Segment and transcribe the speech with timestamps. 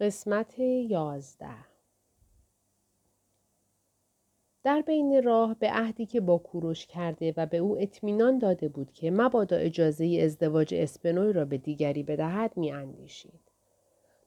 [0.00, 1.74] قسمت یازده
[4.64, 8.92] در بین راه به عهدی که با کوروش کرده و به او اطمینان داده بود
[8.92, 13.40] که مبادا اجازه ازدواج اسپنوی را به دیگری بدهد می اندیشید.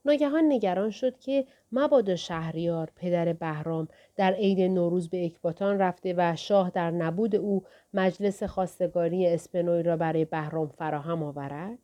[0.04, 6.36] ناگهان نگران شد که مبادا شهریار پدر بهرام در عید نوروز به اکباتان رفته و
[6.36, 7.64] شاه در نبود او
[7.94, 11.78] مجلس خواستگاری اسپنوی را برای بهرام فراهم آورد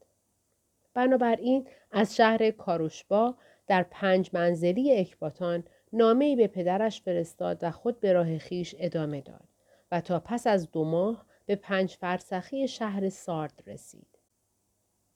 [0.94, 3.34] بنابراین از شهر کاروشبا
[3.66, 9.48] در پنج منزلی اکباتان نامهای به پدرش فرستاد و خود به راه خیش ادامه داد
[9.92, 14.18] و تا پس از دو ماه به پنج فرسخی شهر سارد رسید.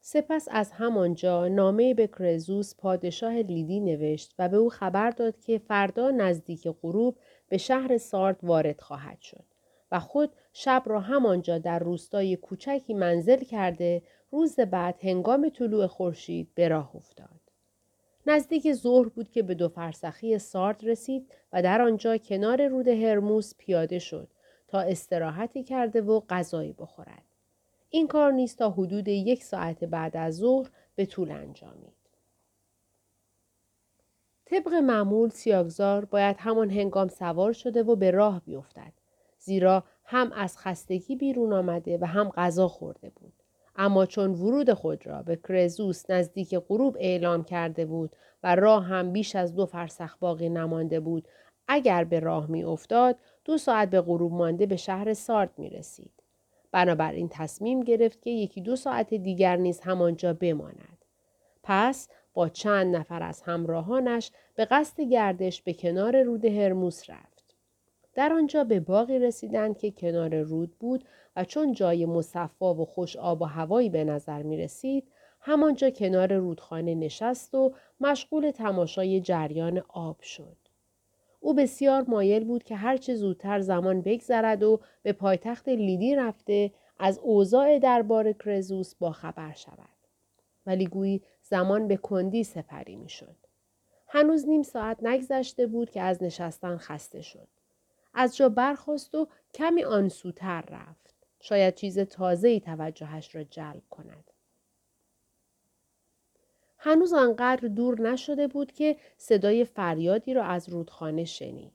[0.00, 5.58] سپس از همانجا نامه به کرزوس پادشاه لیدی نوشت و به او خبر داد که
[5.58, 9.44] فردا نزدیک غروب به شهر سارد وارد خواهد شد
[9.92, 16.48] و خود شب را همانجا در روستای کوچکی منزل کرده روز بعد هنگام طلوع خورشید
[16.54, 17.47] به راه افتاد.
[18.28, 23.54] نزدیک ظهر بود که به دو فرسخی سارد رسید و در آنجا کنار رود هرموس
[23.58, 24.28] پیاده شد
[24.68, 27.22] تا استراحتی کرده و غذایی بخورد.
[27.90, 31.92] این کار نیز تا حدود یک ساعت بعد از ظهر به طول انجامید.
[34.44, 38.92] طبق معمول سیاگزار باید همان هنگام سوار شده و به راه بیفتد.
[39.38, 43.32] زیرا هم از خستگی بیرون آمده و هم غذا خورده بود.
[43.78, 49.12] اما چون ورود خود را به کرزوس نزدیک غروب اعلام کرده بود و راه هم
[49.12, 51.28] بیش از دو فرسخ باقی نمانده بود
[51.68, 56.12] اگر به راه می افتاد دو ساعت به غروب مانده به شهر سارد می رسید.
[56.72, 61.04] بنابراین تصمیم گرفت که یکی دو ساعت دیگر نیز همانجا بماند.
[61.62, 67.54] پس با چند نفر از همراهانش به قصد گردش به کنار رود هرموس رفت.
[68.14, 71.04] در آنجا به باقی رسیدند که کنار رود بود
[71.36, 75.08] و چون جای مصفا و خوش آب و هوایی به نظر می رسید
[75.40, 80.56] همانجا کنار رودخانه نشست و مشغول تماشای جریان آب شد.
[81.40, 87.18] او بسیار مایل بود که هرچه زودتر زمان بگذرد و به پایتخت لیدی رفته از
[87.18, 89.88] اوضاع دربار کرزوس با خبر شود.
[90.66, 93.36] ولی گویی زمان به کندی سپری می شد.
[94.08, 97.48] هنوز نیم ساعت نگذشته بود که از نشستن خسته شد.
[98.14, 101.14] از جا برخواست و کمی آنسوتر رفت.
[101.40, 104.30] شاید چیز تازه‌ای توجهش را جلب کند.
[106.78, 111.72] هنوز آنقدر دور نشده بود که صدای فریادی را از رودخانه شنید.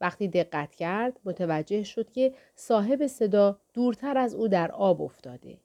[0.00, 5.58] وقتی دقت کرد متوجه شد که صاحب صدا دورتر از او در آب افتاده.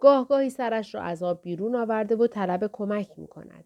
[0.00, 3.64] گاهگاهی سرش را از آب بیرون آورده و طلب کمک می کند.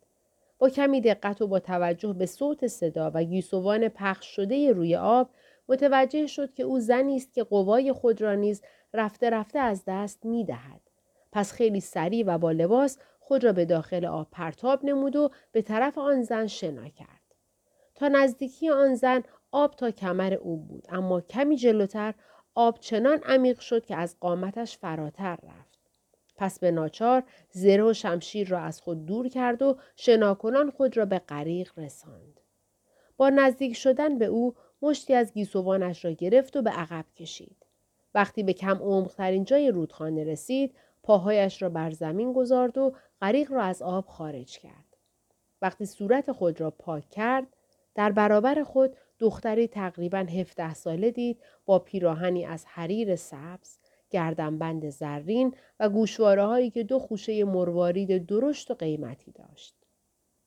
[0.58, 5.30] با کمی دقت و با توجه به صوت صدا و گیسوان پخش شده روی آب
[5.68, 8.62] متوجه شد که او زنی است که قوای خود را نیز
[8.94, 10.80] رفته رفته از دست می دهد.
[11.32, 15.62] پس خیلی سریع و با لباس خود را به داخل آب پرتاب نمود و به
[15.62, 17.34] طرف آن زن شنا کرد.
[17.94, 19.22] تا نزدیکی آن زن
[19.52, 22.14] آب تا کمر او بود اما کمی جلوتر
[22.54, 25.78] آب چنان عمیق شد که از قامتش فراتر رفت.
[26.36, 31.04] پس به ناچار زره و شمشیر را از خود دور کرد و شناکنان خود را
[31.04, 32.40] به غریق رساند.
[33.16, 37.66] با نزدیک شدن به او مشتی از گیسوانش را گرفت و به عقب کشید.
[38.14, 40.74] وقتی به کم عمقترین جای رودخانه رسید
[41.06, 44.96] پاهایش را بر زمین گذارد و غریق را از آب خارج کرد.
[45.62, 47.46] وقتی صورت خود را پاک کرد
[47.94, 53.78] در برابر خود دختری تقریبا 17 ساله دید با پیراهنی از حریر سبز،
[54.10, 59.74] گردنبند زرین و گوشواره هایی که دو خوشه مروارید درشت و قیمتی داشت.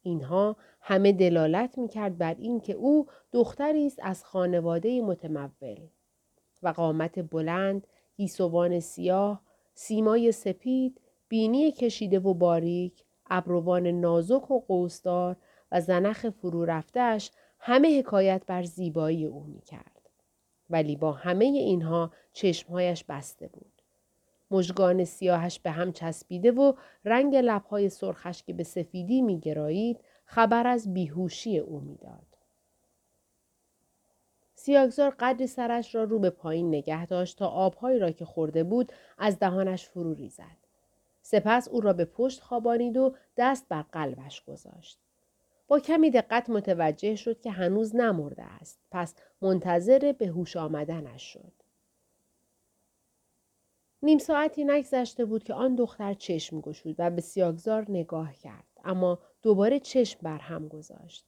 [0.02, 5.88] اینها همه دلالت می کرد بر اینکه او دختری است از خانواده متمول
[6.64, 9.42] و قامت بلند، گیسوان سیاه،
[9.74, 15.36] سیمای سپید، بینی کشیده و باریک، ابروان نازک و قوسدار
[15.72, 20.10] و زنخ فرو رفتهش همه حکایت بر زیبایی او می کرد.
[20.70, 23.82] ولی با همه اینها چشمهایش بسته بود.
[24.52, 26.74] مژگان سیاهش به هم چسبیده و
[27.06, 32.28] رنگ لبهای سرخش که به سفیدی می گرایید خبر از بیهوشی او می‌داد.
[34.56, 38.92] سیاگزار قدری سرش را رو به پایین نگه داشت تا آبهایی را که خورده بود
[39.18, 40.69] از دهانش فرو ریزد.
[41.32, 45.00] سپس او را به پشت خوابانید و دست بر قلبش گذاشت.
[45.68, 48.80] با کمی دقت متوجه شد که هنوز نمرده است.
[48.92, 51.52] پس منتظر به هوش آمدنش شد.
[54.04, 58.68] نیم ساعتی نگذشته بود که آن دختر چشم گشود و به سیاگزار نگاه کرد.
[58.84, 61.26] اما دوباره چشم بر هم گذاشت.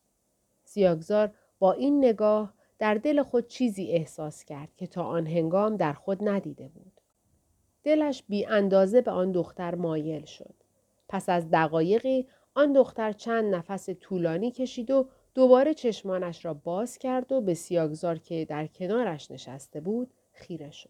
[0.63, 5.93] سیاگزار با این نگاه در دل خود چیزی احساس کرد که تا آن هنگام در
[5.93, 7.00] خود ندیده بود.
[7.83, 10.53] دلش بی اندازه به آن دختر مایل شد.
[11.09, 17.31] پس از دقایقی آن دختر چند نفس طولانی کشید و دوباره چشمانش را باز کرد
[17.31, 20.89] و به سیاگزار که در کنارش نشسته بود خیره شد.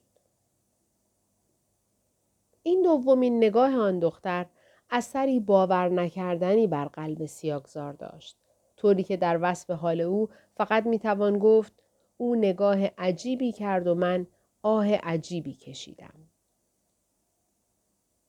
[2.63, 4.45] این دومین نگاه آن دختر
[4.89, 8.37] اثری باور نکردنی بر قلب سیاگزار داشت.
[8.77, 11.73] طوری که در وصف حال او فقط می‌توان گفت
[12.17, 14.27] او نگاه عجیبی کرد و من
[14.61, 16.30] آه عجیبی کشیدم.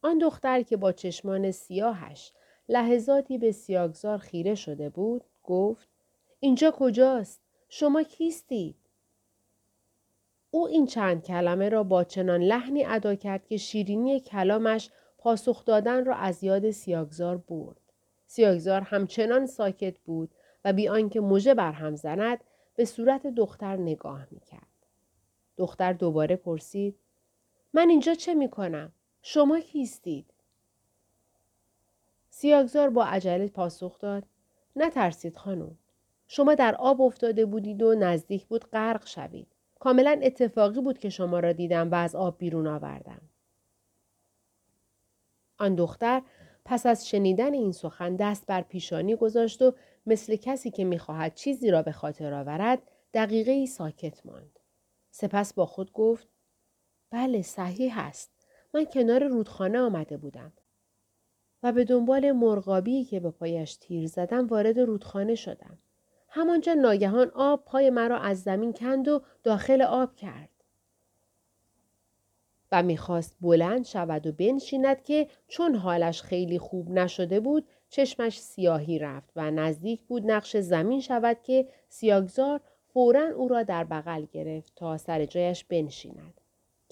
[0.03, 2.33] آن دختر که با چشمان سیاهش
[2.69, 5.89] لحظاتی به سیاگزار خیره شده بود گفت
[6.41, 8.77] اینجا کجاست؟ شما کیستید؟
[10.51, 16.05] او این چند کلمه را با چنان لحنی ادا کرد که شیرینی کلامش پاسخ دادن
[16.05, 17.81] را از یاد سیاگزار برد.
[18.27, 20.31] سیاگزار همچنان ساکت بود
[20.65, 22.45] و بی آنکه موژه بر هم زند
[22.77, 24.67] به صورت دختر نگاه می‌کرد.
[25.57, 26.99] دختر دوباره پرسید
[27.73, 30.27] من اینجا چه می کنم؟ شما کیستید؟
[32.31, 34.25] سیاگزار با عجله پاسخ داد
[34.77, 35.79] نترسید خانم.
[36.29, 39.47] شما در آب افتاده بودید و نزدیک بود غرق شوید.
[39.81, 43.21] کاملا اتفاقی بود که شما را دیدم و از آب بیرون آوردم.
[45.59, 46.23] آن دختر
[46.65, 49.75] پس از شنیدن این سخن دست بر پیشانی گذاشت و
[50.07, 52.83] مثل کسی که می‌خواهد چیزی را به خاطر آورد
[53.15, 54.59] دقیقه ای ساکت ماند.
[55.11, 56.29] سپس با خود گفت
[57.11, 58.32] بله صحیح است.
[58.75, 60.53] من کنار رودخانه آمده بودم
[61.63, 65.79] و به دنبال مرغابی که به پایش تیر زدم وارد رودخانه شدم.
[66.29, 70.49] همانجا ناگهان آب پای مرا از زمین کند و داخل آب کرد.
[72.73, 78.99] و می‌خواست بلند شود و بنشیند که چون حالش خیلی خوب نشده بود چشمش سیاهی
[78.99, 84.73] رفت و نزدیک بود نقش زمین شود که سیاگزار فورا او را در بغل گرفت
[84.77, 86.41] تا سر جایش بنشیند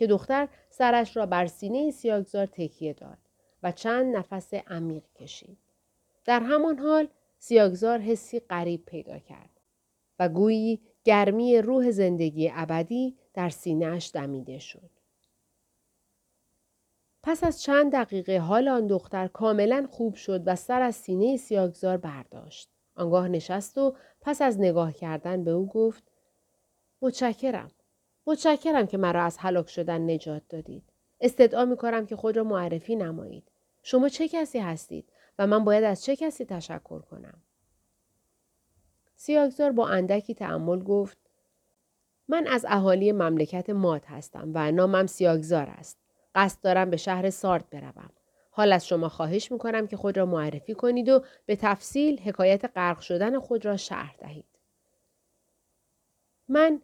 [0.00, 3.18] که دختر سرش را بر سینه سیاگزار تکیه داد
[3.62, 5.58] و چند نفس عمیق کشید.
[6.24, 7.08] در همان حال
[7.38, 9.50] سیاگزار حسی غریب پیدا کرد
[10.18, 14.90] و گویی گرمی روح زندگی ابدی در سینهاش دمیده شد.
[17.22, 21.96] پس از چند دقیقه حال آن دختر کاملا خوب شد و سر از سینه سیاگزار
[21.96, 22.70] برداشت.
[22.94, 26.04] آنگاه نشست و پس از نگاه کردن به او گفت
[27.02, 27.70] متشکرم.
[28.26, 30.82] متشکرم که مرا از هلاک شدن نجات دادید.
[31.20, 33.50] استدعا می کنم که خود را معرفی نمایید.
[33.82, 37.42] شما چه کسی هستید و من باید از چه کسی تشکر کنم؟
[39.16, 41.18] سیاگزار با اندکی تعمل گفت
[42.28, 45.98] من از اهالی مملکت مات هستم و نامم سیاگزار است.
[46.34, 48.10] قصد دارم به شهر سارد بروم.
[48.50, 53.00] حال از شما خواهش می‌کنم که خود را معرفی کنید و به تفصیل حکایت غرق
[53.00, 54.44] شدن خود را شهر دهید.
[56.48, 56.82] من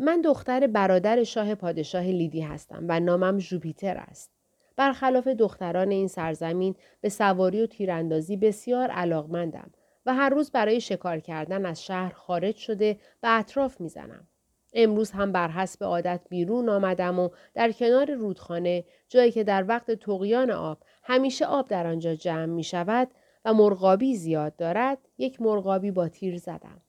[0.00, 4.30] من دختر برادر شاه پادشاه لیدی هستم و نامم جوپیتر است.
[4.76, 9.70] برخلاف دختران این سرزمین به سواری و تیراندازی بسیار علاقمندم
[10.06, 14.26] و هر روز برای شکار کردن از شهر خارج شده و اطراف می‌زنم.
[14.72, 19.90] امروز هم بر حسب عادت بیرون آمدم و در کنار رودخانه جایی که در وقت
[19.90, 23.08] تقیان آب همیشه آب در آنجا جمع می شود
[23.44, 26.80] و مرغابی زیاد دارد یک مرغابی با تیر زدم.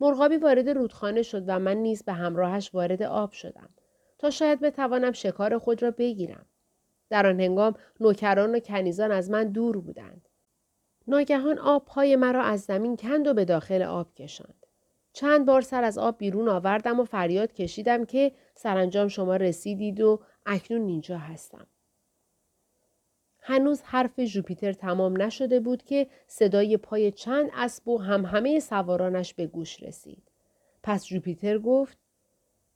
[0.00, 3.68] مرغابی وارد رودخانه شد و من نیز به همراهش وارد آب شدم
[4.18, 6.46] تا شاید بتوانم شکار خود را بگیرم.
[7.10, 10.28] در آن هنگام نوکران و کنیزان از من دور بودند.
[11.06, 14.66] ناگهان آب پای مرا از زمین کند و به داخل آب کشاند.
[15.12, 20.20] چند بار سر از آب بیرون آوردم و فریاد کشیدم که سرانجام شما رسیدید و
[20.46, 21.66] اکنون اینجا هستم.
[23.42, 29.34] هنوز حرف جوپیتر تمام نشده بود که صدای پای چند اسب و هم همه سوارانش
[29.34, 30.22] به گوش رسید.
[30.82, 31.98] پس جوپیتر گفت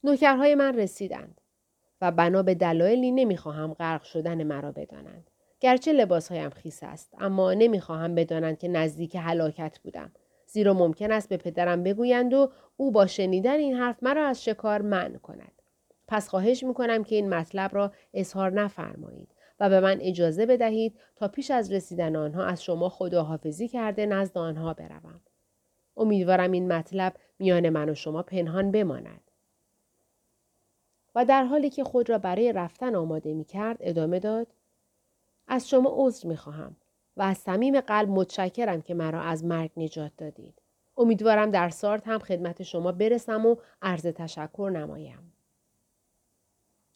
[0.04, 1.40] نوکرهای من رسیدند
[2.00, 5.30] و بنا به دلایلی نمی‌خواهم غرق شدن مرا بدانند.
[5.60, 10.12] گرچه لباسهایم خیس است اما نمی‌خواهم بدانند که نزدیک هلاکت بودم
[10.46, 14.82] زیرا ممکن است به پدرم بگویند و او با شنیدن این حرف مرا از شکار
[14.82, 15.52] منع کند
[16.08, 21.28] پس خواهش می‌کنم که این مطلب را اظهار نفرمایید و به من اجازه بدهید تا
[21.28, 25.20] پیش از رسیدن آنها از شما خداحافظی کرده نزد آنها بروم
[25.96, 29.30] امیدوارم این مطلب میان من و شما پنهان بماند
[31.14, 34.46] و در حالی که خود را برای رفتن آماده می کرد ادامه داد
[35.48, 36.76] از شما عذر می خواهم
[37.16, 40.62] و از صمیم قلب متشکرم که مرا از مرگ نجات دادید.
[40.96, 45.33] امیدوارم در سارت هم خدمت شما برسم و عرض تشکر نمایم.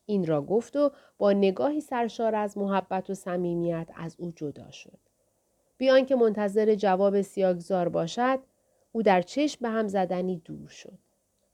[0.08, 4.98] این را گفت و با نگاهی سرشار از محبت و صمیمیت از او جدا شد.
[5.78, 8.38] بیان که منتظر جواب سیاگزار باشد،
[8.92, 10.98] او در چشم به هم زدنی دور شد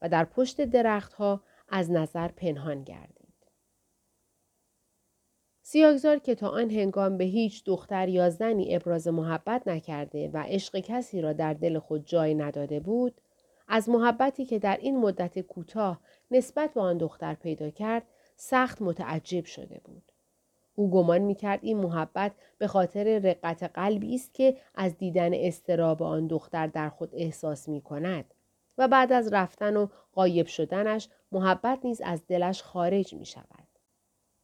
[0.01, 3.25] و در پشت درختها از نظر پنهان گردید.
[5.61, 10.79] سیاگزار که تا آن هنگام به هیچ دختر یا زنی ابراز محبت نکرده و عشق
[10.79, 13.21] کسی را در دل خود جای نداده بود
[13.67, 15.99] از محبتی که در این مدت کوتاه
[16.31, 18.03] نسبت به آن دختر پیدا کرد
[18.35, 20.11] سخت متعجب شده بود
[20.75, 26.27] او گمان می‌کرد این محبت به خاطر رقت قلبی است که از دیدن استراب آن
[26.27, 28.33] دختر در خود احساس می کند
[28.77, 33.65] و بعد از رفتن و قایب شدنش محبت نیز از دلش خارج می شود.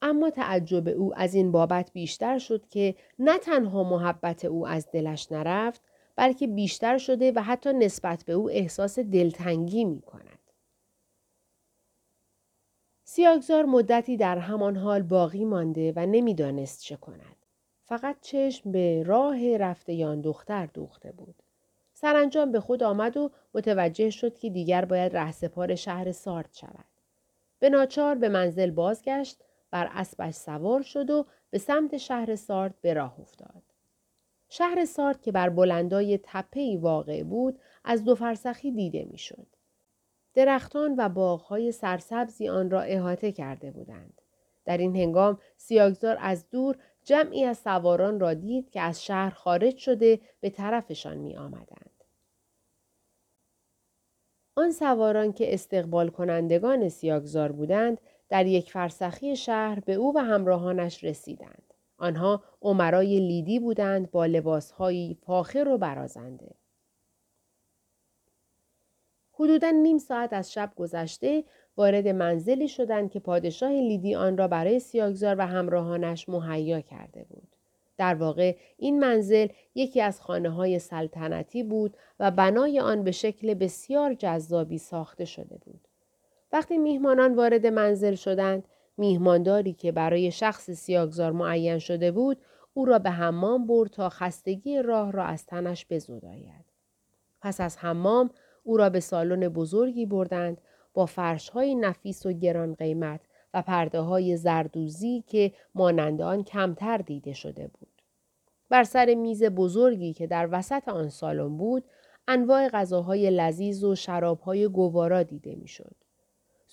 [0.01, 5.31] اما تعجب او از این بابت بیشتر شد که نه تنها محبت او از دلش
[5.31, 5.81] نرفت
[6.15, 10.40] بلکه بیشتر شده و حتی نسبت به او احساس دلتنگی می کند.
[13.13, 17.45] سیاگزار مدتی در همان حال باقی مانده و نمی‌دانست چه کند.
[17.83, 21.35] فقط چشم به راه رفته یان دختر دوخته بود.
[21.93, 26.85] سرانجام به خود آمد و متوجه شد که دیگر باید رهسپار شهر سارد شود.
[27.59, 32.93] به ناچار به منزل بازگشت بر اسبش سوار شد و به سمت شهر سارد به
[32.93, 33.63] راه افتاد.
[34.49, 39.47] شهر سارد که بر بلندای تپهی واقع بود از دو فرسخی دیده می‌شد.
[40.33, 44.21] درختان و باغهای سرسبزی آن را احاطه کرده بودند.
[44.65, 49.77] در این هنگام سیاگزار از دور جمعی از سواران را دید که از شهر خارج
[49.77, 52.03] شده به طرفشان می آمدند.
[54.55, 57.97] آن سواران که استقبال کنندگان سیاگزار بودند
[58.29, 61.73] در یک فرسخی شهر به او و همراهانش رسیدند.
[61.97, 66.55] آنها عمرای لیدی بودند با لباسهایی فاخر و برازنده.
[69.41, 71.43] حدودا نیم ساعت از شب گذشته
[71.77, 77.47] وارد منزلی شدند که پادشاه لیدی آن را برای سیاگزار و همراهانش مهیا کرده بود.
[77.97, 83.53] در واقع این منزل یکی از خانه های سلطنتی بود و بنای آن به شکل
[83.53, 85.87] بسیار جذابی ساخته شده بود.
[86.53, 88.63] وقتی میهمانان وارد منزل شدند،
[88.97, 92.37] میهمانداری که برای شخص سیاگزار معین شده بود،
[92.73, 96.65] او را به حمام برد تا خستگی راه را از تنش بزداید.
[97.41, 98.29] پس از حمام
[98.63, 100.61] او را به سالن بزرگی بردند
[100.93, 103.21] با فرش های نفیس و گران قیمت
[103.53, 108.01] و پرده های زردوزی که مانند آن کمتر دیده شده بود.
[108.69, 111.83] بر سر میز بزرگی که در وسط آن سالن بود،
[112.27, 115.95] انواع غذاهای لذیذ و شرابهای گوارا دیده می‌شد.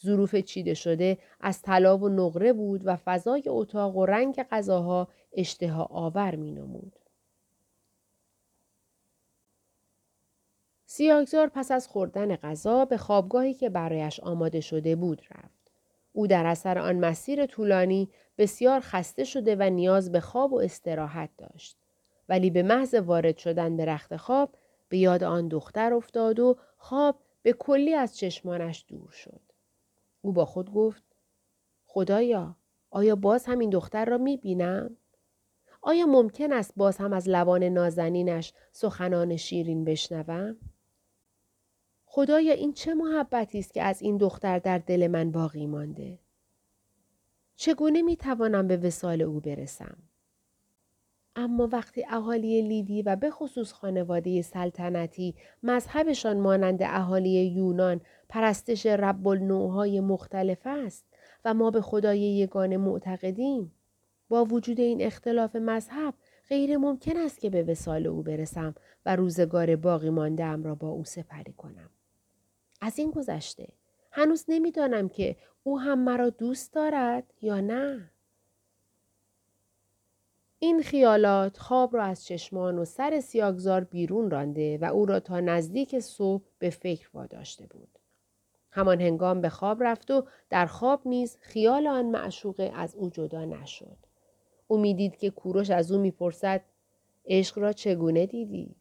[0.02, 5.84] ظروف چیده شده از طلا و نقره بود و فضای اتاق و رنگ غذاها اشتها
[5.84, 6.96] آور می نمود.
[10.90, 15.70] سیاگزار پس از خوردن غذا به خوابگاهی که برایش آماده شده بود رفت.
[16.12, 21.30] او در اثر آن مسیر طولانی بسیار خسته شده و نیاز به خواب و استراحت
[21.38, 21.76] داشت.
[22.28, 24.54] ولی به محض وارد شدن به رخت خواب
[24.88, 29.40] به یاد آن دختر افتاد و خواب به کلی از چشمانش دور شد.
[30.22, 31.02] او با خود گفت
[31.86, 32.56] خدایا
[32.90, 34.96] آیا باز هم این دختر را می بینم؟
[35.82, 40.56] آیا ممکن است باز هم از لبان نازنینش سخنان شیرین بشنوم؟
[42.18, 46.18] خدایا این چه محبتی است که از این دختر در دل من باقی مانده؟
[47.56, 49.96] چگونه می توانم به وسال او برسم؟
[51.36, 59.28] اما وقتی اهالی لیدی و به خصوص خانواده سلطنتی مذهبشان مانند اهالی یونان پرستش رب
[59.28, 61.04] النوعهای مختلف است
[61.44, 63.72] و ما به خدای یگانه معتقدیم
[64.28, 66.14] با وجود این اختلاف مذهب
[66.48, 68.74] غیر ممکن است که به وسال او برسم
[69.06, 71.90] و روزگار باقی مانده ام را با او سپری کنم.
[72.80, 73.68] از این گذشته
[74.10, 78.10] هنوز نمی‌دانم که او هم مرا دوست دارد یا نه.
[80.58, 85.40] این خیالات خواب را از چشمان و سر سیاگزار بیرون رانده و او را تا
[85.40, 87.98] نزدیک صبح به فکر واداشته بود.
[88.70, 93.44] همان هنگام به خواب رفت و در خواب نیز خیال آن معشوقه از او جدا
[93.44, 93.96] نشد.
[94.66, 96.64] او می‌دید که کوروش از او می‌پرسد
[97.26, 98.76] عشق را چگونه دیدی؟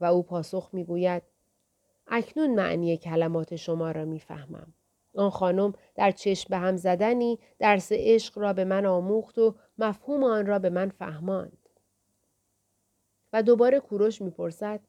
[0.00, 1.22] و او پاسخ می‌گوید
[2.06, 4.74] اکنون معنی کلمات شما را می‌فهمم.
[5.14, 10.24] آن خانم در چشم به هم زدنی درس عشق را به من آموخت و مفهوم
[10.24, 11.68] آن را به من فهماند.
[13.32, 14.80] و دوباره کوروش می‌پرسد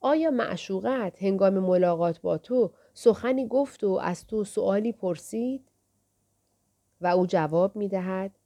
[0.00, 5.68] آیا معشوقت هنگام ملاقات با تو سخنی گفت و از تو سوالی پرسید؟
[7.00, 8.38] و او جواب می دهد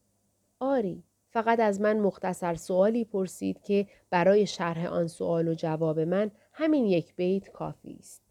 [0.61, 6.31] آری فقط از من مختصر سوالی پرسید که برای شرح آن سوال و جواب من
[6.61, 8.23] همین یک بیت کافی است.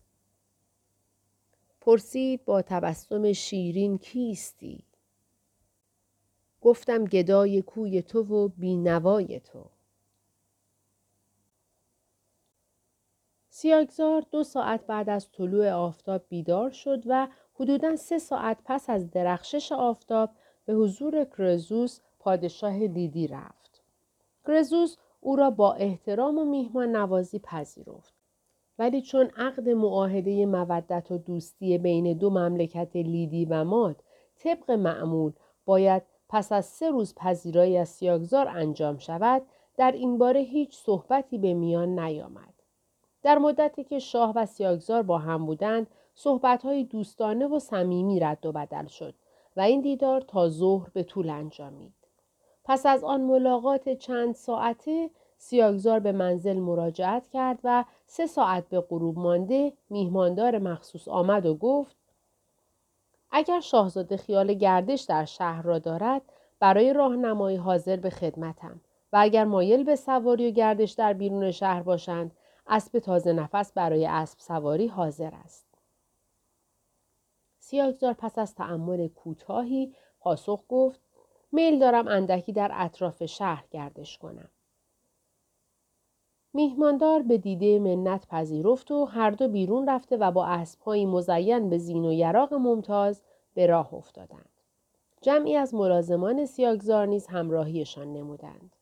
[1.82, 4.84] پرسید با تبسم شیرین کیستی؟
[6.62, 9.66] گفتم گدای کوی تو و بینوای تو.
[13.50, 19.12] سیاگزار دو ساعت بعد از طلوع آفتاب بیدار شد و حدوداً سه ساعت پس از
[19.12, 20.30] درخشش آفتاب
[20.66, 23.82] به حضور کرزوس پادشاه لیدی رفت.
[24.46, 28.19] گرزوس او را با احترام و میهمان نوازی پذیرفت.
[28.80, 34.04] ولی چون عقد معاهده مودت و دوستی بین دو مملکت لیدی و ماد
[34.38, 35.32] طبق معمول
[35.66, 39.42] باید پس از سه روز پذیرایی از سیاگزار انجام شود
[39.78, 42.54] در این باره هیچ صحبتی به میان نیامد.
[43.22, 48.52] در مدتی که شاه و سیاگزار با هم بودند صحبتهای دوستانه و صمیمی رد و
[48.52, 49.14] بدل شد
[49.58, 51.94] و این دیدار تا ظهر به طول انجامید.
[52.66, 55.10] پس از آن ملاقات چند ساعته
[55.42, 61.56] سیاگزار به منزل مراجعت کرد و سه ساعت به غروب مانده میهماندار مخصوص آمد و
[61.56, 61.96] گفت
[63.32, 66.22] اگر شاهزاده خیال گردش در شهر را دارد
[66.60, 68.82] برای راهنمایی حاضر به خدمتم
[69.14, 72.32] و اگر مایل به سواری و گردش در بیرون شهر باشند
[72.68, 75.66] اسب تازه نفس برای اسب سواری حاضر است.
[77.60, 81.02] سیاگزار پس از تأمل کوتاهی پاسخ گفت
[81.52, 84.50] میل دارم اندکی در اطراف شهر گردش کنم.
[86.54, 91.78] میهماندار به دیده منت پذیرفت و هر دو بیرون رفته و با اسبهایی مزین به
[91.78, 93.22] زین و یراق ممتاز
[93.54, 94.50] به راه افتادند.
[95.22, 98.76] جمعی از ملازمان سیاگزار نیز همراهیشان نمودند.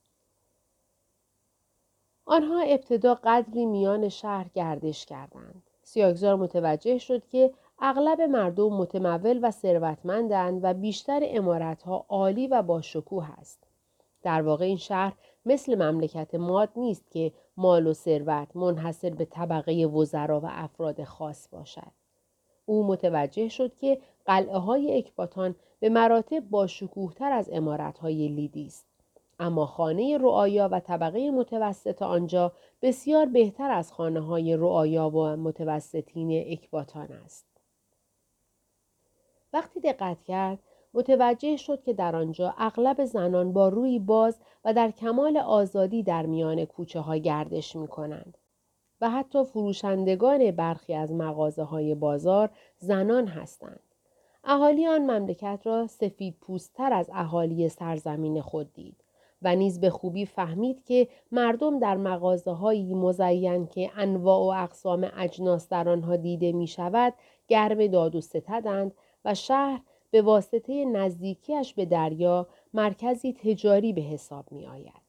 [2.25, 5.63] آنها ابتدا قدری میان شهر گردش کردند.
[5.83, 13.29] سیاگزار متوجه شد که اغلب مردم متمول و ثروتمندند و بیشتر امارتها عالی و باشکوه
[13.39, 13.63] است.
[14.23, 15.13] در واقع این شهر
[15.45, 21.47] مثل مملکت ماد نیست که مال و ثروت منحصر به طبقه وزرا و افراد خاص
[21.51, 21.91] باشد.
[22.65, 26.67] او متوجه شد که قلعه های اکباتان به مراتب با
[27.15, 28.85] تر از امارت های لیدی است.
[29.39, 36.51] اما خانه رعایا و طبقه متوسط آنجا بسیار بهتر از خانه های رعایا و متوسطین
[36.51, 37.45] اکباتان است.
[39.53, 40.59] وقتی دقت کرد
[40.97, 46.25] متوجه شد که در آنجا اغلب زنان با روی باز و در کمال آزادی در
[46.25, 48.37] میان کوچه ها گردش می کنند.
[49.01, 53.79] و حتی فروشندگان برخی از مغازه های بازار زنان هستند.
[54.43, 59.03] اهالی آن مملکت را سفید پوستتر از اهالی سرزمین خود دید
[59.41, 65.11] و نیز به خوبی فهمید که مردم در مغازه هایی مزین که انواع و اقسام
[65.17, 67.13] اجناس در آنها دیده می شود
[67.47, 68.93] گرم داد و ستدند
[69.25, 75.07] و شهر به واسطه نزدیکیش به دریا مرکزی تجاری به حساب می آید.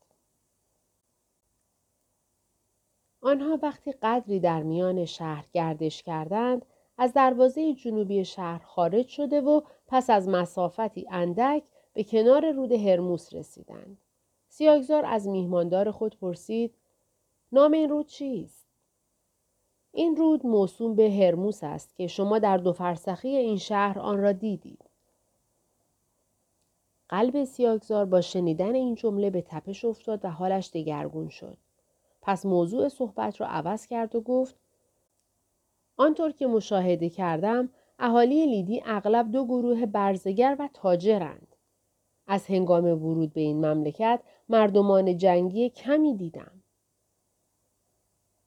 [3.21, 6.67] آنها وقتی قدری در میان شهر گردش کردند
[6.99, 13.35] از دروازه جنوبی شهر خارج شده و پس از مسافتی اندک به کنار رود هرموس
[13.35, 13.99] رسیدند.
[14.49, 16.75] سیاگزار از میهماندار خود پرسید
[17.53, 18.67] نام این رود چیست؟
[19.93, 24.33] این رود موسوم به هرموس است که شما در دو فرسخی این شهر آن را
[24.33, 24.88] دیدید.
[27.09, 31.57] قلب سیاگزار با شنیدن این جمله به تپش افتاد و حالش دگرگون شد.
[32.23, 34.57] پس موضوع صحبت را عوض کرد و گفت
[35.97, 37.69] آنطور که مشاهده کردم
[37.99, 41.57] اهالی لیدی اغلب دو گروه برزگر و تاجرند.
[42.27, 46.63] از هنگام ورود به این مملکت مردمان جنگی کمی دیدم.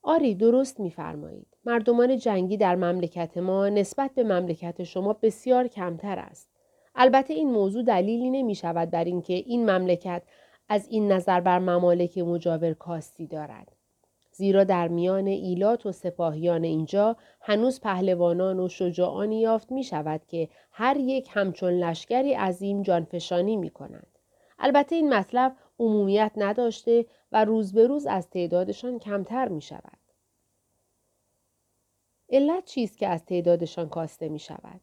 [0.02, 1.46] آری درست میفرمایید.
[1.64, 6.51] مردمان جنگی در مملکت ما نسبت به مملکت شما بسیار کمتر است.
[6.94, 10.22] البته این موضوع دلیلی نمی شود بر اینکه این مملکت
[10.68, 13.72] از این نظر بر ممالک مجاور کاستی دارد.
[14.32, 20.48] زیرا در میان ایلات و سپاهیان اینجا هنوز پهلوانان و شجاعانی یافت می شود که
[20.72, 24.18] هر یک همچون لشکری عظیم جانفشانی می کنند.
[24.58, 29.98] البته این مطلب عمومیت نداشته و روز به روز از تعدادشان کمتر می شود.
[32.30, 34.80] علت چیست که از تعدادشان کاسته می شود؟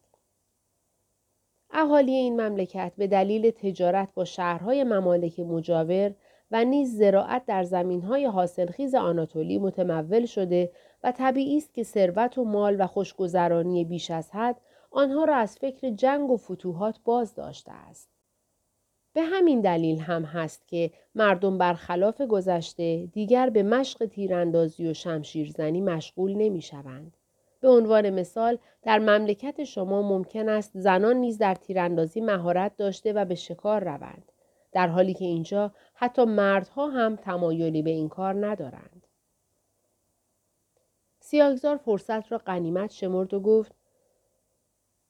[1.72, 6.14] اهالی این مملکت به دلیل تجارت با شهرهای ممالک مجاور
[6.52, 10.72] و نیز زراعت در زمینهای حاصلخیز آناتولی متمول شده
[11.04, 15.58] و طبیعی است که ثروت و مال و خوشگذرانی بیش از حد آنها را از
[15.58, 18.10] فکر جنگ و فتوحات باز داشته است.
[19.14, 25.82] به همین دلیل هم هست که مردم برخلاف گذشته دیگر به مشق تیراندازی و شمشیرزنی
[25.82, 27.14] مشغول نمی شوند.
[27.60, 33.26] به عنوان مثال در مملکت شما ممکن است زنان نیز در تیراندازی مهارت داشته و
[33.26, 34.32] به شکار روند
[34.72, 39.08] در حالی که اینجا حتی مردها هم تمایلی به این کار ندارند
[41.20, 43.72] سیاگزار فرصت را قنیمت شمرد و گفت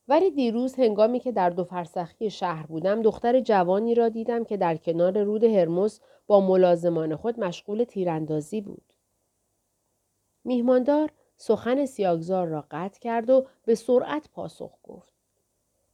[0.07, 4.77] ولی دیروز هنگامی که در دو فرسخی شهر بودم دختر جوانی را دیدم که در
[4.77, 8.83] کنار رود هرمز با ملازمان خود مشغول تیراندازی بود.
[10.43, 15.13] میهماندار سخن سیاگزار را قطع کرد و به سرعت پاسخ گفت.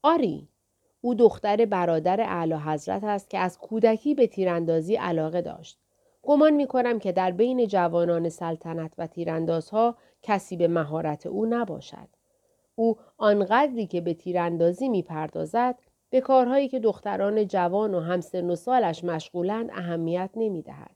[0.03, 0.47] آری،
[1.01, 5.79] او دختر برادر اعلی حضرت است که از کودکی به تیراندازی علاقه داشت.
[6.23, 12.08] گمان می کنم که در بین جوانان سلطنت و تیراندازها کسی به مهارت او نباشد.
[12.75, 15.75] او آنقدری که به تیراندازی می پردازد
[16.10, 20.95] به کارهایی که دختران جوان و همسن و سالش مشغولند اهمیت نمی دهد.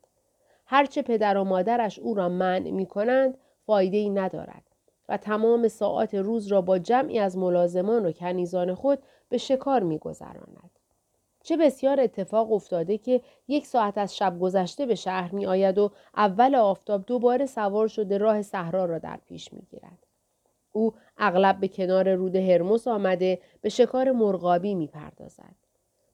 [0.65, 3.37] هرچه پدر و مادرش او را منع می کنند
[3.69, 4.63] فایده ای ندارد
[5.09, 9.97] و تمام ساعات روز را با جمعی از ملازمان و کنیزان خود به شکار می
[9.97, 10.79] گذراند.
[11.43, 15.91] چه بسیار اتفاق افتاده که یک ساعت از شب گذشته به شهر می آید و
[16.15, 20.05] اول آفتاب دوباره سوار شده راه صحرا را در پیش می گیرد.
[20.71, 25.55] او اغلب به کنار رود هرموس آمده به شکار مرغابی می پردازد.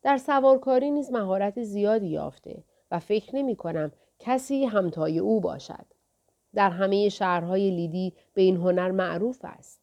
[0.04, 5.95] در سوارکاری نیز مهارت زیادی یافته و فکر نمی کنم کسی همتای او باشد.
[6.56, 9.82] در همه شهرهای لیدی به این هنر معروف است.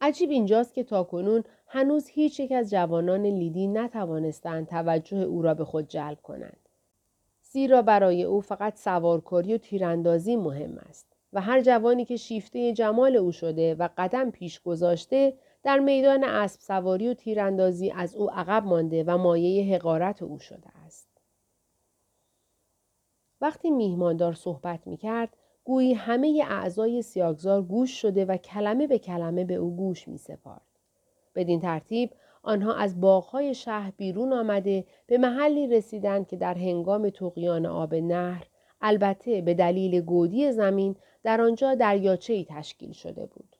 [0.00, 5.64] عجیب اینجاست که تاکنون هنوز هیچ یک از جوانان لیدی نتوانستند توجه او را به
[5.64, 6.68] خود جلب کنند.
[7.42, 13.16] زیرا برای او فقط سوارکاری و تیراندازی مهم است و هر جوانی که شیفته جمال
[13.16, 18.64] او شده و قدم پیش گذاشته در میدان اسب سواری و تیراندازی از او عقب
[18.64, 20.75] مانده و مایه حقارت او شده.
[23.40, 29.44] وقتی میهماندار صحبت می کرد، گویی همه اعضای سیاگزار گوش شده و کلمه به کلمه
[29.44, 30.62] به او گوش می سپارد.
[31.34, 32.10] بدین ترتیب
[32.42, 38.46] آنها از باغهای شهر بیرون آمده به محلی رسیدند که در هنگام تقیان آب نهر
[38.80, 43.56] البته به دلیل گودی زمین در آنجا دریاچه تشکیل شده بود.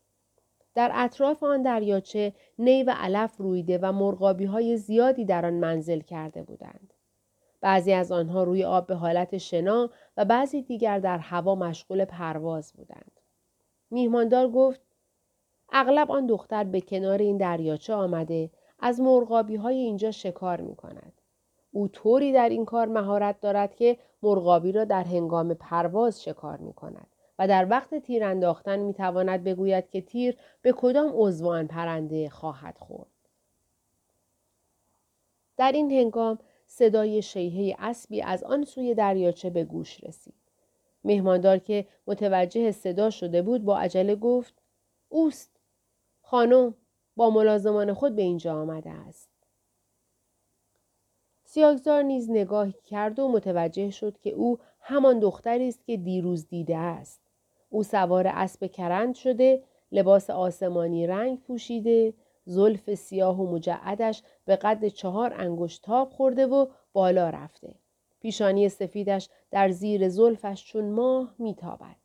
[0.74, 6.00] در اطراف آن دریاچه نی و علف رویده و مرغابی های زیادی در آن منزل
[6.00, 6.92] کرده بودند.
[7.60, 12.72] بعضی از آنها روی آب به حالت شنا و بعضی دیگر در هوا مشغول پرواز
[12.72, 13.20] بودند.
[13.90, 14.80] میهماندار گفت
[15.72, 21.12] اغلب آن دختر به کنار این دریاچه آمده از مرغابی های اینجا شکار می کند.
[21.72, 26.72] او طوری در این کار مهارت دارد که مرغابی را در هنگام پرواز شکار می
[26.72, 27.06] کند
[27.38, 32.78] و در وقت تیر انداختن می تواند بگوید که تیر به کدام عضوان پرنده خواهد
[32.78, 33.10] خورد.
[35.56, 36.38] در این هنگام
[36.78, 40.34] صدای شیهه اسبی از آن سوی دریاچه به گوش رسید.
[41.04, 44.54] مهماندار که متوجه صدا شده بود با عجله گفت
[45.08, 45.60] اوست
[46.20, 46.74] خانم
[47.16, 49.28] با ملازمان خود به اینجا آمده است.
[51.44, 56.76] سیاگزار نیز نگاهی کرد و متوجه شد که او همان دختری است که دیروز دیده
[56.76, 57.20] است.
[57.70, 59.62] او سوار اسب کرند شده،
[59.92, 62.14] لباس آسمانی رنگ پوشیده،
[62.46, 67.74] زلف سیاه و مجعدش به قد چهار انگشت تاب خورده و بالا رفته.
[68.20, 71.96] پیشانی سفیدش در زیر زلفش چون ماه میتابد.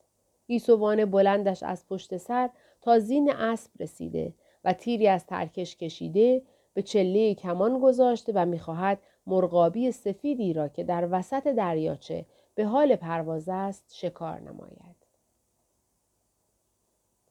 [0.48, 2.50] گیسوان بلندش از پشت سر
[2.82, 6.42] تا زین اسب رسیده و تیری از ترکش کشیده
[6.74, 12.26] به چله کمان گذاشته و می‌خواهد مرغابی سفیدی را که در وسط دریاچه
[12.56, 14.96] به حال پرواز است شکار نماید.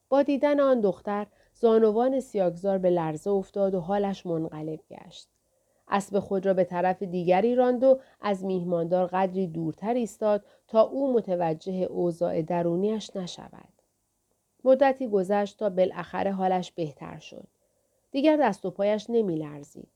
[0.09, 1.27] با دیدن آن دختر
[1.61, 5.29] زانوان سیاگزار به لرزه افتاد و حالش منقلب گشت.
[5.89, 11.13] اسب خود را به طرف دیگری راند و از میهماندار قدری دورتر ایستاد تا او
[11.13, 13.69] متوجه اوضاع درونیش نشود.
[14.65, 17.47] مدتی گذشت تا بالاخره حالش بهتر شد.
[18.11, 19.89] دیگر دست و پایش نمی لرزید.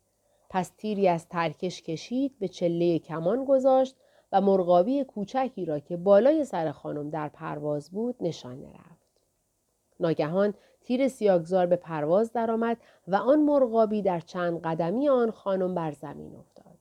[0.50, 3.96] پس تیری از ترکش کشید به چله کمان گذاشت
[4.33, 8.93] و مرغابی کوچکی را که بالای سر خانم در پرواز بود نشانه رفت.
[10.04, 12.76] ناگهان تیر سیاگزار به پرواز درآمد
[13.08, 16.78] و آن مرغابی در چند قدمی آن خانم بر زمین افتاد.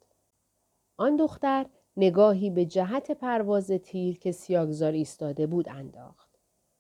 [0.97, 1.65] آن دختر
[1.97, 6.29] نگاهی به جهت پرواز تیر که سیاگزار ایستاده بود انداخت.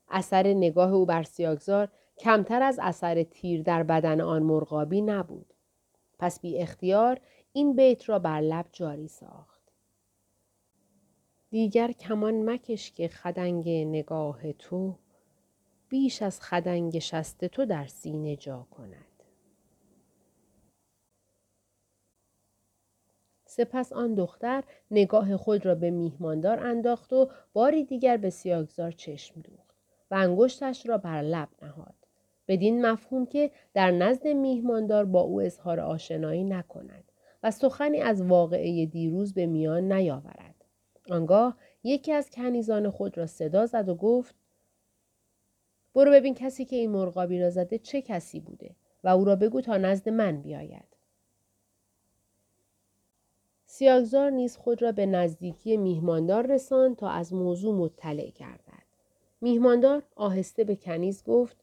[0.09, 5.53] اثر نگاه او بر سیاگزار کمتر از اثر تیر در بدن آن مرغابی نبود.
[6.19, 7.19] پس بی اختیار
[7.53, 9.61] این بیت را بر لب جاری ساخت.
[11.49, 14.95] دیگر کمان مکش که خدنگ نگاه تو
[15.93, 19.23] بیش از خدنگ شست تو در سینه جا کند.
[23.45, 29.41] سپس آن دختر نگاه خود را به میهماندار انداخت و باری دیگر به سیاگزار چشم
[29.41, 29.75] دوخت
[30.11, 31.95] و انگشتش را بر لب نهاد.
[32.47, 37.11] بدین مفهوم که در نزد میهماندار با او اظهار آشنایی نکند
[37.43, 40.65] و سخنی از واقعه دیروز به میان نیاورد.
[41.09, 44.42] آنگاه یکی از کنیزان خود را صدا زد و گفت
[45.95, 49.61] برو ببین کسی که این مرغابی را زده چه کسی بوده و او را بگو
[49.61, 50.93] تا نزد من بیاید.
[53.65, 58.83] سیاگزار نیز خود را به نزدیکی میهماندار رساند تا از موضوع مطلع گردد.
[59.41, 61.57] میهماندار آهسته به کنیز گفت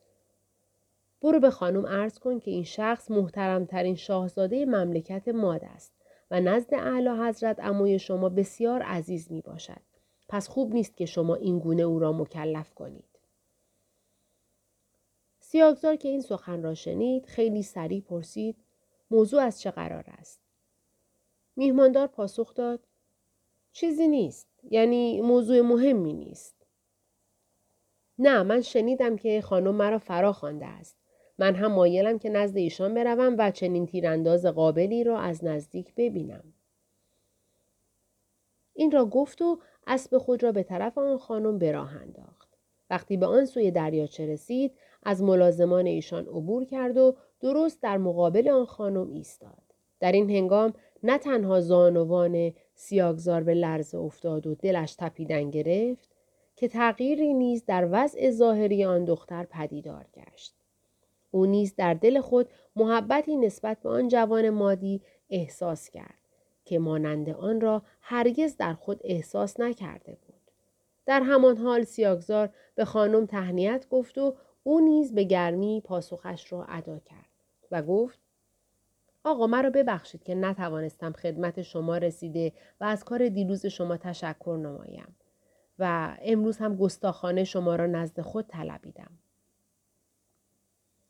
[1.22, 5.92] برو به خانم عرض کن که این شخص محترمترین شاهزاده مملکت ماد است
[6.30, 9.80] و نزد اعلی حضرت اموی شما بسیار عزیز می باشد.
[10.28, 13.10] پس خوب نیست که شما این گونه او را مکلف کنید.
[15.50, 18.56] سیاگزار که این سخن را شنید خیلی سریع پرسید
[19.10, 20.40] موضوع از چه قرار است؟
[21.56, 22.80] میهماندار پاسخ داد
[23.72, 26.54] چیزی نیست یعنی موضوع مهمی نیست.
[28.18, 30.96] نه من شنیدم که خانم مرا فرا خوانده است.
[31.38, 36.44] من هم مایلم که نزد ایشان بروم و چنین تیرانداز قابلی را از نزدیک ببینم.
[38.74, 42.48] این را گفت و اسب خود را به طرف آن خانم به راه انداخت.
[42.90, 48.48] وقتی به آن سوی دریاچه رسید از ملازمان ایشان عبور کرد و درست در مقابل
[48.48, 49.62] آن خانم ایستاد.
[50.00, 56.10] در این هنگام نه تنها زانوان سیاگزار به لرز افتاد و دلش تپیدن گرفت
[56.56, 60.54] که تغییری نیز در وضع ظاهری آن دختر پدیدار گشت.
[61.30, 66.18] او نیز در دل خود محبتی نسبت به آن جوان مادی احساس کرد
[66.64, 70.40] که مانند آن را هرگز در خود احساس نکرده بود.
[71.06, 76.64] در همان حال سیاگزار به خانم تهنیت گفت و او نیز به گرمی پاسخش را
[76.64, 77.31] ادا کرد
[77.70, 78.18] و گفت
[79.25, 85.16] آقا مرا ببخشید که نتوانستم خدمت شما رسیده و از کار دیروز شما تشکر نمایم
[85.79, 89.11] و امروز هم گستاخانه شما را نزد خود طلبیدم.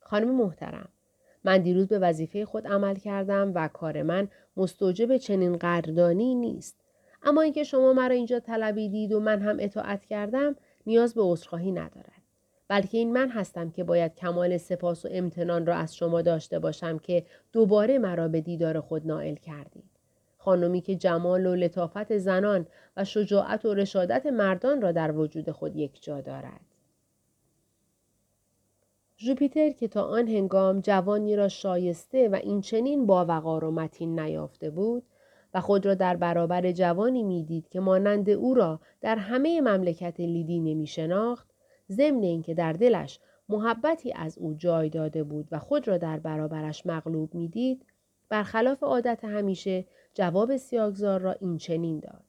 [0.01, 0.89] خانم محترم
[1.45, 6.77] من دیروز به وظیفه خود عمل کردم و کار من مستوجب چنین قدردانی نیست
[7.23, 12.19] اما اینکه شما مرا اینجا طلبیدید و من هم اطاعت کردم نیاز به عذرخواهی ندارد
[12.70, 16.98] بلکه این من هستم که باید کمال سپاس و امتنان را از شما داشته باشم
[16.98, 19.90] که دوباره مرا به دیدار خود نائل کردید.
[20.38, 25.76] خانمی که جمال و لطافت زنان و شجاعت و رشادت مردان را در وجود خود
[25.76, 26.61] یک جا دارد.
[29.18, 34.20] ژوپیتر که تا آن هنگام جوانی را شایسته و این چنین با وقار و متین
[34.20, 35.02] نیافته بود
[35.54, 40.61] و خود را در برابر جوانی می‌دید که مانند او را در همه مملکت لیدی
[40.61, 41.50] نمی شناخت
[41.90, 46.87] ضمن اینکه در دلش محبتی از او جای داده بود و خود را در برابرش
[46.87, 47.87] مغلوب می‌دید
[48.29, 52.24] برخلاف عادت همیشه جواب سیاگزار را این چنین داد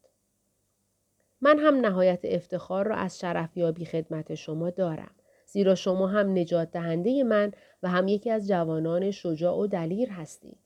[1.42, 5.12] من هم نهایت افتخار را از شرفیابی خدمت شما دارم
[5.46, 7.52] زیرا شما هم نجات دهنده من
[7.84, 10.58] و هم یکی از جوانان شجاع و دلیر هستید.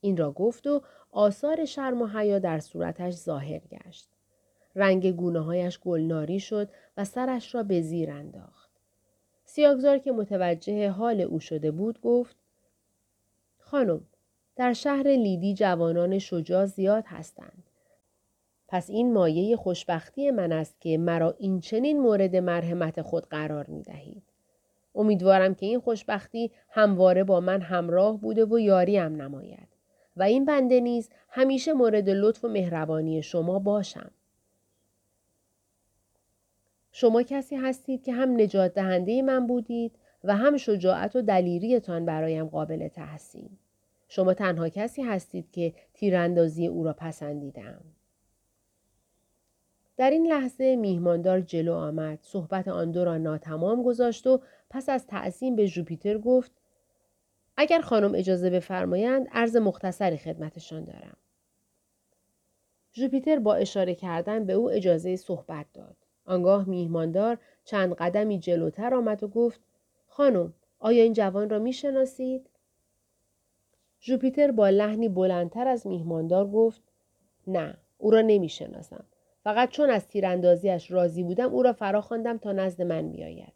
[0.00, 4.11] این را گفت و آثار شرم و حیا در صورتش ظاهر گشت.
[4.76, 8.70] رنگ گونه هایش گلناری شد و سرش را به زیر انداخت.
[9.44, 12.36] سیاگزار که متوجه حال او شده بود گفت
[13.58, 14.00] خانم
[14.56, 17.62] در شهر لیدی جوانان شجاع زیاد هستند.
[18.68, 23.82] پس این مایه خوشبختی من است که مرا این چنین مورد مرحمت خود قرار می
[23.82, 24.22] دهید.
[24.94, 29.68] امیدوارم که این خوشبختی همواره با من همراه بوده و یاریم نماید
[30.16, 34.10] و این بنده نیز همیشه مورد لطف و مهربانی شما باشم.
[36.92, 39.92] شما کسی هستید که هم نجات دهنده من بودید
[40.24, 43.50] و هم شجاعت و دلیریتان برایم قابل تحسین.
[44.08, 47.80] شما تنها کسی هستید که تیراندازی او را پسندیدم.
[49.96, 55.06] در این لحظه میهماندار جلو آمد صحبت آن دو را ناتمام گذاشت و پس از
[55.06, 56.52] تعظیم به جوپیتر گفت
[57.56, 61.16] اگر خانم اجازه بفرمایند عرض مختصری خدمتشان دارم
[62.92, 69.22] جوپیتر با اشاره کردن به او اجازه صحبت داد آنگاه میهماندار چند قدمی جلوتر آمد
[69.22, 69.60] و گفت
[70.06, 72.50] خانم آیا این جوان را می‌شناسید؟
[74.00, 76.82] جوپیتر با لحنی بلندتر از میهماندار گفت
[77.46, 79.04] نه او را نمی‌شناسم.
[79.44, 83.52] فقط چون از تیراندازیش راضی بودم او را فرا خواندم تا نزد من بیاید.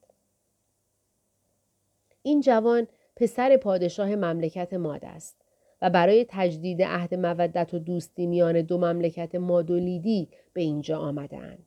[2.23, 5.37] این جوان پسر پادشاه مملکت ماد است
[5.83, 10.99] و برای تجدید عهد مودت و دوستی میان دو مملکت ماد و لیدی به اینجا
[10.99, 11.66] آمدهاند.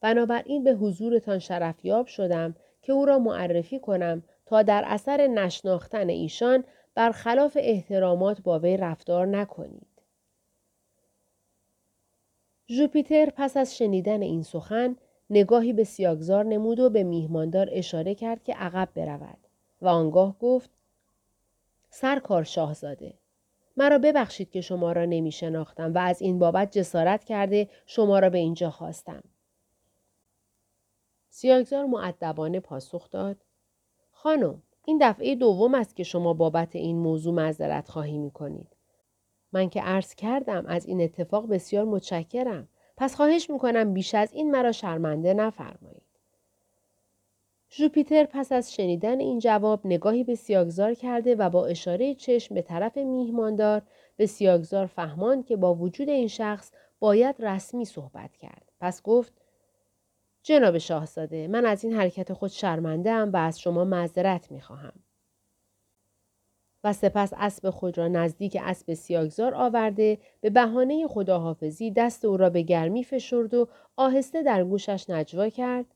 [0.00, 6.64] بنابراین به حضورتان شرفیاب شدم که او را معرفی کنم تا در اثر نشناختن ایشان
[6.94, 9.86] برخلاف احترامات با وی رفتار نکنید.
[12.68, 14.96] ژوپیتر پس از شنیدن این سخن
[15.30, 19.38] نگاهی به سیاگزار نمود و به میهماندار اشاره کرد که عقب برود
[19.82, 20.70] و آنگاه گفت
[21.90, 23.14] سرکار شاهزاده
[23.76, 28.30] مرا ببخشید که شما را نمی شناختم و از این بابت جسارت کرده شما را
[28.30, 29.22] به اینجا خواستم.
[31.30, 33.36] سیاگزار معدبانه پاسخ داد
[34.10, 38.76] خانم این دفعه دوم است که شما بابت این موضوع معذرت خواهی می کنید.
[39.52, 42.68] من که عرض کردم از این اتفاق بسیار متشکرم.
[42.96, 46.02] پس خواهش می‌کنم بیش از این مرا شرمنده نفرمایید.
[47.70, 52.62] ژوپیتر پس از شنیدن این جواب نگاهی به سیاگزار کرده و با اشاره چشم به
[52.62, 53.82] طرف میهماندار
[54.16, 58.72] به سیاگزار فهمان که با وجود این شخص باید رسمی صحبت کرد.
[58.80, 59.32] پس گفت
[60.48, 64.92] جناب شاهزاده من از این حرکت خود شرمنده ام و از شما معذرت می خواهم.
[66.84, 72.50] و سپس اسب خود را نزدیک اسب سیاگزار آورده به بهانه خداحافظی دست او را
[72.50, 75.86] به گرمی فشرد و آهسته در گوشش نجوا کرد.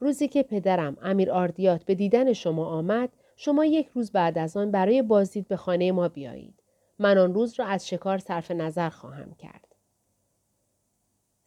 [0.00, 4.70] روزی که پدرم امیر آردیات به دیدن شما آمد شما یک روز بعد از آن
[4.70, 6.62] برای بازدید به خانه ما بیایید.
[6.98, 9.73] من آن روز را از شکار صرف نظر خواهم کرد.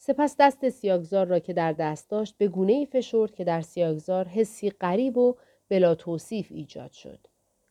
[0.07, 4.27] سپس دست سیاگزار را که در دست داشت به گونه ای فشرد که در سیاگزار
[4.27, 5.35] حسی غریب و
[5.69, 7.19] بلا توصیف ایجاد شد.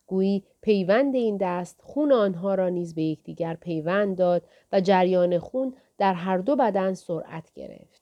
[0.07, 5.73] گویی پیوند این دست خون آنها را نیز به یکدیگر پیوند داد و جریان خون
[5.97, 8.01] در هر دو بدن سرعت گرفت.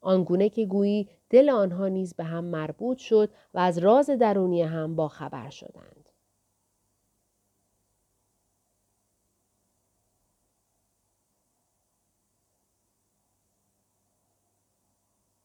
[0.00, 4.96] آنگونه که گویی دل آنها نیز به هم مربوط شد و از راز درونی هم
[4.96, 6.01] با خبر شدند.